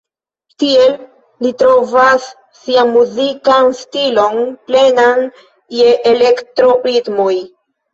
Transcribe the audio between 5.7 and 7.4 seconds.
je elektro-ritmoj.